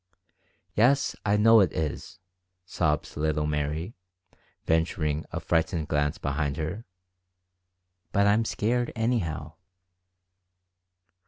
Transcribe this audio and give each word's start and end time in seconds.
"Yes, 0.73 1.15
I 1.23 1.37
know 1.37 1.59
it 1.59 1.71
is," 1.73 2.17
sobs 2.65 3.15
little 3.17 3.45
Mary, 3.45 3.93
venturing 4.65 5.27
a 5.31 5.39
frightened 5.39 5.89
glance 5.89 6.17
behind 6.17 6.57
her; 6.57 6.85
"but 8.11 8.25
I'm 8.25 8.43
scared, 8.43 8.91
anyhow." 8.95 9.53